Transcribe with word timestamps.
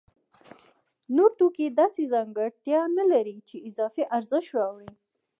نور 1.15 1.31
توکي 1.39 1.67
داسې 1.81 2.01
ځانګړتیا 2.13 2.79
نلري 2.97 3.37
چې 3.49 3.65
اضافي 3.69 4.03
ارزښت 4.17 4.49
راوړي 4.57 4.91